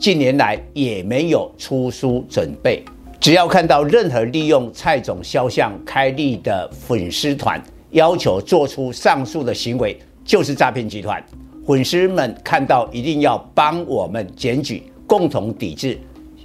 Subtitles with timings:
[0.00, 2.82] 近年来也没有出书准备。
[3.20, 11.22] 只要看到任何利用蔡总肖像开立的粉丝团，要求做出上述的行为，就是诈骗集团。
[11.66, 15.98] 粉丝们看到一定要帮我们检举，共同抵制。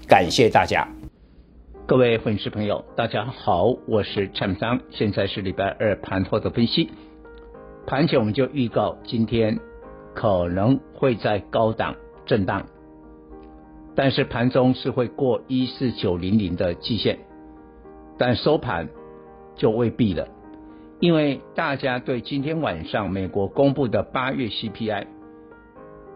[0.05, 0.85] 感谢大家。
[1.85, 6.90] 各位粉丝朋友，大家好，我是蔡明彰，现在是礼拜二盘后的分析。
[7.87, 9.57] 盘前我们就预告，今天
[10.13, 11.95] 可能会在高档
[12.26, 12.62] 震荡，
[13.95, 17.20] 但是盘中是会过一四九零零的季线，
[18.18, 18.90] 但收盘
[19.55, 20.27] 就未必了，
[20.99, 25.07] 因为大家对今天晚上美国公布的八月 CPI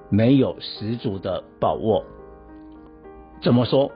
[0.10, 2.04] 没有十足的把握。
[3.42, 3.92] 怎么说？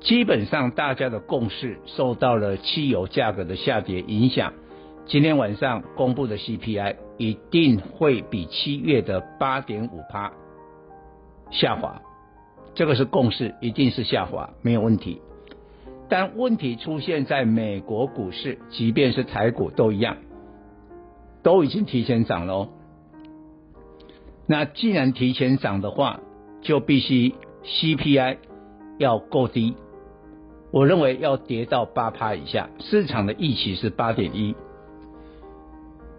[0.00, 4.52] 基本上，大家的共识受到了汽油价格的下跌影响。
[5.04, 10.32] 今天晚上公布的 CPI 一定会比七月的八点五趴
[11.50, 12.02] 下滑，
[12.74, 15.20] 这个是共识，一定是下滑，没有问题。
[16.08, 20.16] 但问题出现在美国股市，即便是台股都一样，
[21.42, 22.68] 都已经提前涨了哦。
[24.46, 26.20] 那既然提前涨的话，
[26.60, 28.38] 就必须 CPI
[28.98, 29.74] 要够低。
[30.70, 34.54] 我认为要跌到八趴以下，市场的预期是八点一，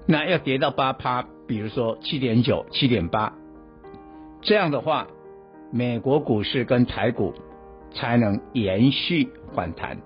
[0.08, 3.34] 那要跌到八趴，比如说七点九、七点八，
[4.42, 5.08] 这样的话，
[5.76, 7.34] 美国股市跟台股
[7.92, 9.98] 才能延续反弹。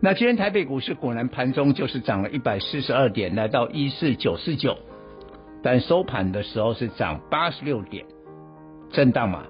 [0.00, 4.78] 那今天台北股市果然盘中就是涨了一百四十二点，来到一四九四九，
[5.62, 8.06] 但收盘的时候是涨八十六点，
[8.90, 9.44] 震荡嘛，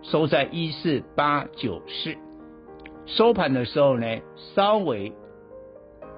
[0.00, 2.16] 收在一四八九四。
[3.04, 4.06] 收盘的时候呢，
[4.54, 5.12] 稍微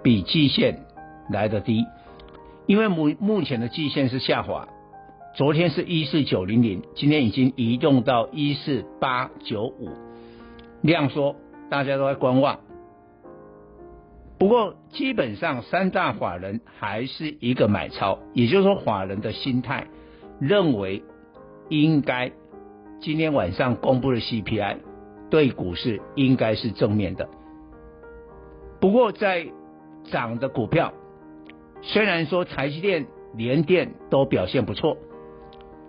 [0.04, 0.86] 比季线
[1.28, 1.84] 来得低，
[2.66, 4.68] 因为目目前的季线是下滑，
[5.36, 9.90] 昨天是一四九零零，今天已经移动到一四八九五，
[10.80, 11.36] 量缩，
[11.68, 12.60] 大家都在观望。
[14.38, 19.88] 不过基本上三大法人还是一个买超，也就是说法人的心态
[20.40, 21.02] 认为
[21.68, 22.32] 应该
[23.00, 24.78] 今天晚上公布的 CPI。
[25.28, 27.28] 对股市应该是正面的，
[28.80, 29.48] 不过在
[30.04, 30.94] 涨的股票，
[31.82, 34.96] 虽然说台积电、联电都表现不错，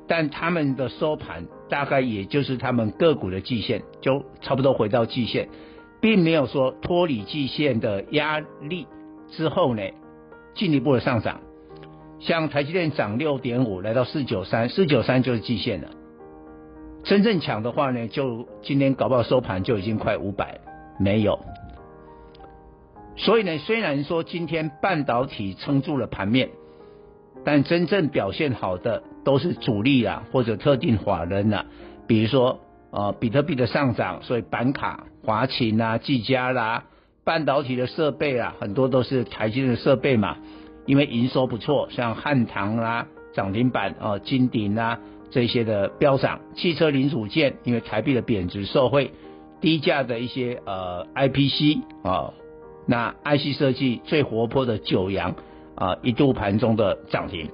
[0.07, 5.49] 但他们的收盘大概也就是他们个股的季线，就差不多回到季线，
[5.99, 8.87] 并没有说脱离季线的压力
[9.29, 9.81] 之后呢，
[10.53, 11.41] 进一步的上涨。
[12.19, 15.89] 像台积电涨六点五，来到四九三，四九三就是季线了。
[17.03, 20.59] 真正强的话呢，就今天搞不好收盘就已经快五百，
[20.99, 21.39] 没有。
[23.15, 26.49] 所以呢，虽然说今天半导体撑住了盘面，
[27.45, 31.65] 但真正表现好的都是主力啊，或者特定法人啊，
[32.07, 32.61] 比如说
[32.91, 36.85] 呃比特币的上涨，所以板卡、华擎啊、技嘉啦，
[37.25, 40.37] 半导体的设备啊，很多都是台积的设备嘛，
[40.85, 44.99] 因为营收不错，像汉唐啦涨停板啊，金鼎啊。
[45.29, 49.11] 这些的飙涨，汽车零组件因为台币的贬值受惠，
[49.59, 52.31] 低价的一些呃 IPC 啊、
[52.87, 55.35] 那 IC 设计最活泼的九阳
[55.75, 57.49] 啊一度盘中的涨停，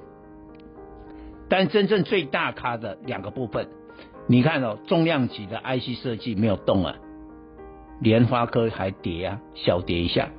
[1.55, 3.67] 但真正最大咖的两个部分，
[4.25, 6.95] 你看哦，重量级的 IC 设计没有动啊，
[8.01, 10.29] 莲花科还跌啊，小跌一下，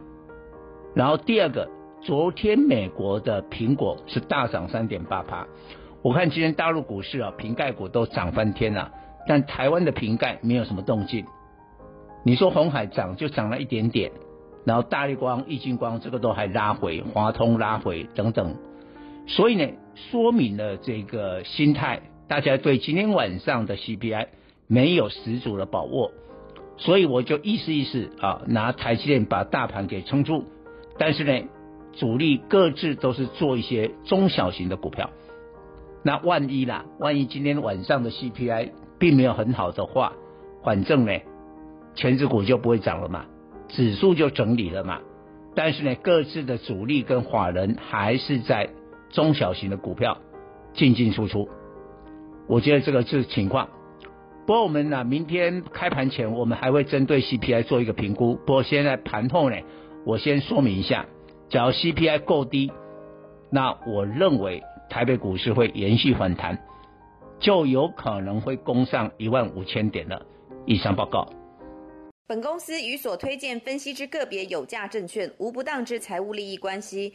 [0.93, 1.71] 然后第二个，
[2.03, 5.47] 昨天美国的苹果是大涨三点八趴。
[6.03, 8.91] 我看今天大陆股市啊，瓶盖股都涨翻天了，
[9.29, 11.25] 但台湾的瓶盖没有什么动静。
[12.25, 14.10] 你说红海涨就涨了一点点，
[14.67, 18.57] 然后大立光、易晶光这个都还拉回，华通拉回等等，
[19.26, 24.26] 所以呢，说明了这个心态，大家对今天晚上的 CPI
[24.66, 26.12] 没有十足的把握，
[26.76, 30.44] 所以我就意思意思啊，拿台积电把大盘给撑住，
[30.98, 31.48] 但是呢，
[31.92, 35.10] 主力各自都是做一些中小型的股票。
[36.03, 40.12] 那万一啦，万一今天晚上的 CPI 并没有很好的话，
[40.62, 41.12] 反正呢，
[41.94, 43.24] 权值股就不会涨了嘛，
[43.68, 45.00] 指数就整理了嘛。
[45.54, 48.68] 但是呢，各自的主力跟法人还是在
[49.15, 50.19] 中小型的股票
[50.75, 51.49] 进进出出。
[52.47, 53.71] 我觉得这个是情况。
[54.47, 58.34] 不过我们呢，明天开盘前我们还会针对 CPI 做一个评估。
[58.34, 59.57] 不过现在盘后呢，
[60.05, 61.07] 我先说明一下，
[61.49, 62.71] 假如 CPI 够低，
[63.49, 66.59] 那我认为台北股市会延续反弹，
[67.41, 70.27] 就有可能会攻上一万五千点了。
[70.67, 71.27] 以上报告。
[72.27, 77.15] 本公司与所推荐分析之个别有价证券无不当之财务利益关系。